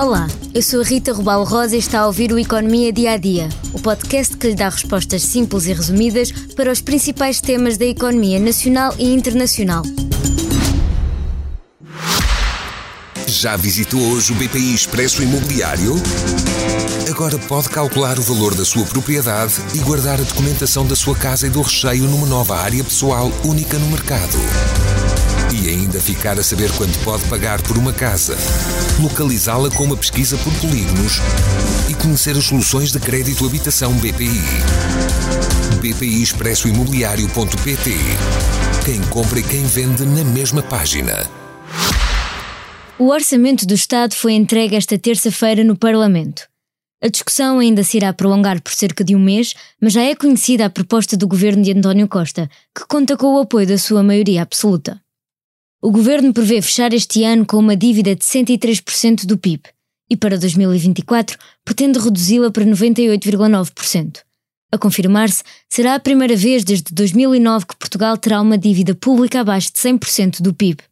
Olá, 0.00 0.28
eu 0.54 0.62
sou 0.62 0.80
a 0.80 0.84
Rita 0.84 1.12
Rubal 1.12 1.42
Rosa 1.42 1.74
e 1.74 1.80
está 1.80 1.98
a 2.02 2.06
ouvir 2.06 2.30
o 2.30 2.38
Economia 2.38 2.92
Dia 2.92 3.14
a 3.14 3.16
Dia, 3.16 3.48
o 3.72 3.80
podcast 3.80 4.36
que 4.36 4.46
lhe 4.46 4.54
dá 4.54 4.68
respostas 4.68 5.22
simples 5.22 5.66
e 5.66 5.72
resumidas 5.72 6.30
para 6.54 6.70
os 6.70 6.80
principais 6.80 7.40
temas 7.40 7.76
da 7.76 7.84
economia 7.84 8.38
nacional 8.38 8.94
e 8.96 9.12
internacional. 9.12 9.82
Já 13.26 13.56
visitou 13.56 14.00
hoje 14.12 14.30
o 14.30 14.36
BPI 14.36 14.72
Expresso 14.72 15.20
Imobiliário? 15.20 15.96
Agora 17.10 17.36
pode 17.36 17.68
calcular 17.68 18.20
o 18.20 18.22
valor 18.22 18.54
da 18.54 18.64
sua 18.64 18.84
propriedade 18.84 19.54
e 19.74 19.78
guardar 19.78 20.20
a 20.20 20.22
documentação 20.22 20.86
da 20.86 20.94
sua 20.94 21.16
casa 21.16 21.48
e 21.48 21.50
do 21.50 21.60
recheio 21.60 22.04
numa 22.04 22.28
nova 22.28 22.56
área 22.56 22.84
pessoal 22.84 23.32
única 23.44 23.76
no 23.80 23.88
mercado. 23.88 24.38
Ficar 26.08 26.38
a 26.38 26.42
saber 26.42 26.72
quanto 26.72 26.98
pode 27.00 27.22
pagar 27.26 27.60
por 27.60 27.76
uma 27.76 27.92
casa, 27.92 28.34
localizá-la 28.98 29.70
com 29.70 29.84
uma 29.84 29.96
pesquisa 29.96 30.38
por 30.38 30.54
polígonos 30.54 31.18
e 31.86 31.92
conhecer 31.92 32.34
as 32.34 32.44
soluções 32.44 32.90
de 32.90 32.98
crédito 32.98 33.44
habitação 33.44 33.92
BPI. 33.92 34.40
BPI 35.82 36.22
Expresso 36.22 36.66
Imobiliário.pt 36.66 37.90
Quem 38.86 39.02
compra 39.10 39.40
e 39.40 39.42
quem 39.42 39.62
vende 39.66 40.06
na 40.06 40.24
mesma 40.24 40.62
página. 40.62 41.26
O 42.98 43.08
orçamento 43.08 43.66
do 43.66 43.74
Estado 43.74 44.14
foi 44.14 44.32
entregue 44.32 44.76
esta 44.76 44.98
terça-feira 44.98 45.62
no 45.62 45.76
Parlamento. 45.76 46.48
A 47.04 47.08
discussão 47.08 47.58
ainda 47.58 47.84
se 47.84 47.98
irá 47.98 48.14
prolongar 48.14 48.62
por 48.62 48.72
cerca 48.72 49.04
de 49.04 49.14
um 49.14 49.20
mês, 49.20 49.52
mas 49.78 49.92
já 49.92 50.00
é 50.00 50.14
conhecida 50.14 50.64
a 50.64 50.70
proposta 50.70 51.18
do 51.18 51.28
governo 51.28 51.62
de 51.62 51.72
António 51.72 52.08
Costa, 52.08 52.48
que 52.74 52.86
conta 52.88 53.14
com 53.14 53.34
o 53.34 53.40
apoio 53.40 53.66
da 53.66 53.76
sua 53.76 54.02
maioria 54.02 54.40
absoluta. 54.40 54.98
O 55.80 55.92
governo 55.92 56.32
prevê 56.32 56.60
fechar 56.60 56.92
este 56.92 57.22
ano 57.22 57.46
com 57.46 57.56
uma 57.56 57.76
dívida 57.76 58.16
de 58.16 58.24
103% 58.24 59.24
do 59.24 59.38
PIB 59.38 59.62
e 60.10 60.16
para 60.16 60.36
2024 60.36 61.38
pretende 61.64 62.00
reduzi-la 62.00 62.50
para 62.50 62.64
98,9%. 62.64 64.18
A 64.72 64.76
confirmar-se, 64.76 65.44
será 65.70 65.94
a 65.94 66.00
primeira 66.00 66.34
vez 66.34 66.64
desde 66.64 66.92
2009 66.92 67.66
que 67.66 67.76
Portugal 67.76 68.18
terá 68.18 68.40
uma 68.40 68.58
dívida 68.58 68.92
pública 68.92 69.40
abaixo 69.40 69.72
de 69.72 69.78
100% 69.78 70.42
do 70.42 70.52
PIB. 70.52 70.82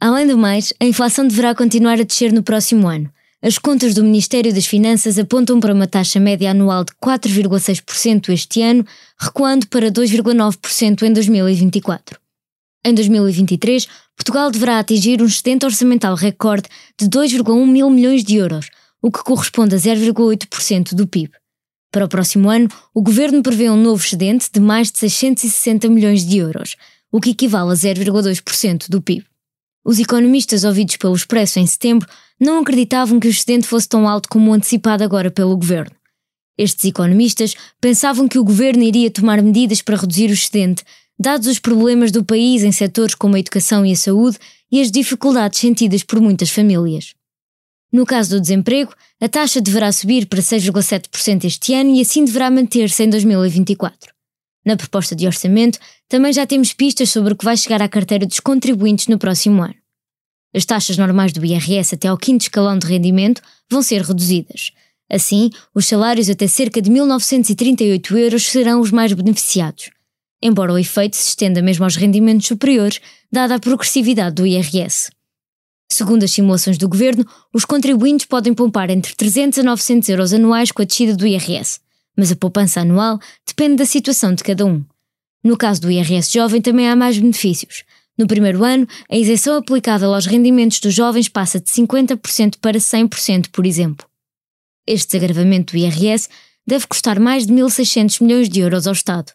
Além 0.00 0.26
do 0.26 0.36
mais, 0.36 0.72
a 0.80 0.84
inflação 0.84 1.28
deverá 1.28 1.54
continuar 1.54 2.00
a 2.00 2.04
descer 2.04 2.32
no 2.32 2.42
próximo 2.42 2.88
ano. 2.88 3.08
As 3.40 3.58
contas 3.58 3.94
do 3.94 4.02
Ministério 4.02 4.52
das 4.52 4.66
Finanças 4.66 5.20
apontam 5.20 5.60
para 5.60 5.72
uma 5.72 5.86
taxa 5.86 6.18
média 6.18 6.50
anual 6.50 6.84
de 6.84 6.92
4,6% 7.00 8.30
este 8.30 8.60
ano, 8.60 8.84
recuando 9.16 9.68
para 9.68 9.88
2,9% 9.88 11.02
em 11.02 11.12
2024. 11.12 12.18
Em 12.82 12.94
2023, 12.94 13.86
Portugal 14.16 14.50
deverá 14.50 14.78
atingir 14.78 15.20
um 15.20 15.26
excedente 15.26 15.66
orçamental 15.66 16.14
recorde 16.14 16.68
de 16.98 17.08
2,1 17.08 17.66
mil 17.66 17.90
milhões 17.90 18.24
de 18.24 18.36
euros, 18.36 18.70
o 19.02 19.10
que 19.10 19.22
corresponde 19.22 19.74
a 19.74 19.78
0,8% 19.78 20.94
do 20.94 21.06
PIB. 21.06 21.30
Para 21.92 22.06
o 22.06 22.08
próximo 22.08 22.48
ano, 22.48 22.68
o 22.94 23.02
governo 23.02 23.42
prevê 23.42 23.68
um 23.68 23.76
novo 23.76 24.02
excedente 24.02 24.48
de 24.50 24.60
mais 24.60 24.90
de 24.90 24.98
660 24.98 25.88
milhões 25.90 26.24
de 26.24 26.38
euros, 26.38 26.76
o 27.12 27.20
que 27.20 27.30
equivale 27.30 27.70
a 27.70 27.74
0,2% 27.74 28.88
do 28.88 29.02
PIB. 29.02 29.26
Os 29.84 29.98
economistas 29.98 30.64
ouvidos 30.64 30.96
pelo 30.96 31.14
Expresso 31.14 31.58
em 31.58 31.66
setembro 31.66 32.08
não 32.38 32.60
acreditavam 32.60 33.20
que 33.20 33.26
o 33.26 33.30
excedente 33.30 33.66
fosse 33.66 33.88
tão 33.88 34.08
alto 34.08 34.28
como 34.28 34.50
o 34.50 34.54
antecipado 34.54 35.04
agora 35.04 35.30
pelo 35.30 35.56
governo. 35.56 35.94
Estes 36.56 36.84
economistas 36.86 37.54
pensavam 37.80 38.28
que 38.28 38.38
o 38.38 38.44
governo 38.44 38.82
iria 38.82 39.10
tomar 39.10 39.42
medidas 39.42 39.82
para 39.82 39.96
reduzir 39.96 40.30
o 40.30 40.34
excedente, 40.34 40.84
dados 41.20 41.46
os 41.46 41.58
problemas 41.58 42.10
do 42.10 42.24
país 42.24 42.62
em 42.62 42.72
setores 42.72 43.14
como 43.14 43.36
a 43.36 43.38
educação 43.38 43.84
e 43.84 43.92
a 43.92 43.96
saúde 43.96 44.38
e 44.72 44.80
as 44.80 44.90
dificuldades 44.90 45.60
sentidas 45.60 46.02
por 46.02 46.18
muitas 46.18 46.48
famílias. 46.48 47.12
No 47.92 48.06
caso 48.06 48.30
do 48.30 48.40
desemprego, 48.40 48.94
a 49.20 49.28
taxa 49.28 49.60
deverá 49.60 49.92
subir 49.92 50.26
para 50.26 50.40
6,7% 50.40 51.44
este 51.44 51.74
ano 51.74 51.94
e 51.94 52.00
assim 52.00 52.24
deverá 52.24 52.50
manter-se 52.50 53.04
em 53.04 53.10
2024. 53.10 54.14
Na 54.64 54.78
proposta 54.78 55.14
de 55.14 55.26
orçamento, 55.26 55.78
também 56.08 56.32
já 56.32 56.46
temos 56.46 56.72
pistas 56.72 57.10
sobre 57.10 57.34
o 57.34 57.36
que 57.36 57.44
vai 57.44 57.56
chegar 57.56 57.82
à 57.82 57.88
carteira 57.88 58.24
dos 58.24 58.40
contribuintes 58.40 59.06
no 59.06 59.18
próximo 59.18 59.62
ano. 59.62 59.74
As 60.54 60.64
taxas 60.64 60.96
normais 60.96 61.32
do 61.34 61.44
IRS 61.44 61.94
até 61.94 62.08
ao 62.08 62.16
quinto 62.16 62.44
escalão 62.44 62.78
de 62.78 62.86
rendimento 62.86 63.42
vão 63.70 63.82
ser 63.82 64.00
reduzidas. 64.00 64.70
Assim, 65.10 65.50
os 65.74 65.86
salários 65.86 66.30
até 66.30 66.46
cerca 66.46 66.80
de 66.80 66.90
1.938 66.90 68.16
euros 68.16 68.46
serão 68.46 68.80
os 68.80 68.90
mais 68.90 69.12
beneficiados 69.12 69.90
embora 70.42 70.72
o 70.72 70.78
efeito 70.78 71.16
se 71.16 71.28
estenda 71.28 71.60
mesmo 71.62 71.84
aos 71.84 71.96
rendimentos 71.96 72.46
superiores, 72.46 73.00
dada 73.30 73.54
a 73.54 73.60
progressividade 73.60 74.36
do 74.36 74.46
IRS. 74.46 75.10
Segundo 75.92 76.22
as 76.22 76.30
simulações 76.30 76.78
do 76.78 76.88
governo, 76.88 77.26
os 77.52 77.64
contribuintes 77.64 78.26
podem 78.26 78.54
poupar 78.54 78.90
entre 78.90 79.14
300 79.14 79.58
a 79.58 79.62
900 79.64 80.08
euros 80.08 80.32
anuais 80.32 80.70
com 80.70 80.82
a 80.82 80.84
descida 80.84 81.16
do 81.16 81.26
IRS, 81.26 81.80
mas 82.16 82.30
a 82.30 82.36
poupança 82.36 82.80
anual 82.80 83.18
depende 83.46 83.76
da 83.76 83.84
situação 83.84 84.34
de 84.34 84.44
cada 84.44 84.64
um. 84.64 84.84
No 85.42 85.56
caso 85.56 85.80
do 85.80 85.90
IRS 85.90 86.32
jovem 86.32 86.60
também 86.60 86.88
há 86.88 86.94
mais 86.94 87.18
benefícios. 87.18 87.82
No 88.16 88.26
primeiro 88.26 88.62
ano, 88.62 88.86
a 89.10 89.16
isenção 89.16 89.56
aplicada 89.56 90.06
aos 90.06 90.26
rendimentos 90.26 90.78
dos 90.78 90.94
jovens 90.94 91.28
passa 91.28 91.58
de 91.58 91.70
50% 91.70 92.56
para 92.60 92.78
100%, 92.78 93.48
por 93.50 93.66
exemplo. 93.66 94.06
Este 94.86 95.12
desagravamento 95.12 95.72
do 95.72 95.78
IRS 95.78 96.28
deve 96.66 96.86
custar 96.86 97.18
mais 97.18 97.46
de 97.46 97.52
1.600 97.52 98.22
milhões 98.22 98.48
de 98.48 98.60
euros 98.60 98.86
ao 98.86 98.92
Estado. 98.92 99.32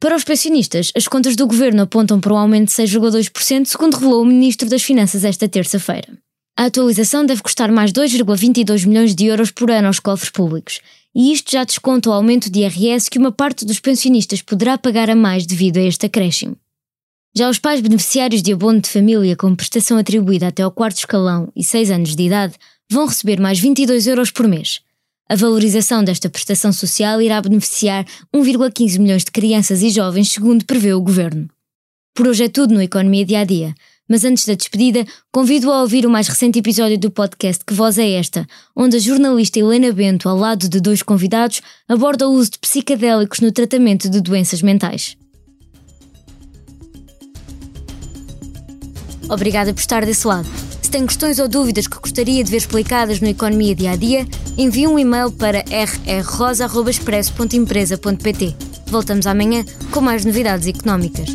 Para 0.00 0.16
os 0.16 0.24
pensionistas, 0.24 0.92
as 0.96 1.08
contas 1.08 1.34
do 1.34 1.46
governo 1.46 1.82
apontam 1.82 2.20
para 2.20 2.34
um 2.34 2.38
aumento 2.38 2.68
de 2.68 2.74
6,2%, 2.74 3.66
segundo 3.66 3.94
revelou 3.94 4.22
o 4.22 4.26
Ministro 4.26 4.68
das 4.68 4.82
Finanças 4.82 5.24
esta 5.24 5.48
terça-feira. 5.48 6.18
A 6.56 6.66
atualização 6.66 7.26
deve 7.26 7.42
custar 7.42 7.72
mais 7.72 7.90
2,22 7.92 8.86
milhões 8.86 9.14
de 9.14 9.26
euros 9.26 9.50
por 9.50 9.70
ano 9.70 9.88
aos 9.88 9.98
cofres 9.98 10.30
públicos, 10.30 10.80
e 11.14 11.32
isto 11.32 11.50
já 11.50 11.64
desconta 11.64 12.10
o 12.10 12.12
aumento 12.12 12.50
de 12.50 12.60
IRS 12.60 13.10
que 13.10 13.18
uma 13.18 13.32
parte 13.32 13.64
dos 13.64 13.80
pensionistas 13.80 14.42
poderá 14.42 14.76
pagar 14.76 15.10
a 15.10 15.16
mais 15.16 15.46
devido 15.46 15.78
a 15.78 15.82
este 15.82 16.06
acréscimo. 16.06 16.56
Já 17.36 17.50
os 17.50 17.58
pais 17.58 17.80
beneficiários 17.80 18.42
de 18.42 18.52
abono 18.52 18.80
de 18.80 18.88
família 18.88 19.34
com 19.34 19.56
prestação 19.56 19.98
atribuída 19.98 20.46
até 20.46 20.62
ao 20.62 20.70
quarto 20.70 20.98
escalão 20.98 21.50
e 21.56 21.64
6 21.64 21.90
anos 21.90 22.14
de 22.14 22.22
idade 22.22 22.54
vão 22.88 23.06
receber 23.06 23.40
mais 23.40 23.58
22 23.58 24.06
euros 24.06 24.30
por 24.30 24.46
mês. 24.46 24.80
A 25.34 25.36
valorização 25.36 26.04
desta 26.04 26.30
prestação 26.30 26.72
social 26.72 27.20
irá 27.20 27.42
beneficiar 27.42 28.06
1,15 28.32 29.00
milhões 29.00 29.24
de 29.24 29.32
crianças 29.32 29.82
e 29.82 29.90
jovens, 29.90 30.30
segundo 30.30 30.64
prevê 30.64 30.94
o 30.94 31.00
governo. 31.00 31.48
Por 32.14 32.28
hoje 32.28 32.44
é 32.44 32.48
tudo 32.48 32.72
no 32.72 32.80
Economia 32.80 33.26
Dia 33.26 33.40
a 33.40 33.44
Dia. 33.44 33.74
Mas 34.08 34.24
antes 34.24 34.46
da 34.46 34.54
despedida, 34.54 35.04
convido 35.32 35.72
a 35.72 35.80
ouvir 35.80 36.06
o 36.06 36.08
mais 36.08 36.28
recente 36.28 36.60
episódio 36.60 36.96
do 36.96 37.10
podcast 37.10 37.64
Que 37.64 37.74
Voz 37.74 37.98
é 37.98 38.12
Esta, 38.12 38.46
onde 38.76 38.94
a 38.94 39.00
jornalista 39.00 39.58
Helena 39.58 39.92
Bento, 39.92 40.28
ao 40.28 40.38
lado 40.38 40.68
de 40.68 40.80
dois 40.80 41.02
convidados, 41.02 41.60
aborda 41.88 42.28
o 42.28 42.32
uso 42.32 42.52
de 42.52 42.60
psicadélicos 42.60 43.40
no 43.40 43.50
tratamento 43.50 44.08
de 44.08 44.20
doenças 44.20 44.62
mentais. 44.62 45.16
Obrigada 49.28 49.74
por 49.74 49.80
estar 49.80 50.06
desse 50.06 50.28
lado 50.28 50.63
tem 50.94 51.06
questões 51.06 51.38
ou 51.40 51.48
dúvidas 51.48 51.88
que 51.88 51.98
gostaria 51.98 52.44
de 52.44 52.50
ver 52.52 52.58
explicadas 52.58 53.20
no 53.20 53.26
Economia 53.26 53.74
Dia 53.74 53.90
a 53.90 53.96
Dia, 53.96 54.24
envie 54.56 54.86
um 54.86 54.96
e-mail 54.96 55.32
para 55.32 55.64
rrrosa.expresso.empresa.pt. 55.66 58.54
Voltamos 58.86 59.26
amanhã 59.26 59.64
com 59.90 60.00
mais 60.00 60.24
novidades 60.24 60.68
económicas. 60.68 61.28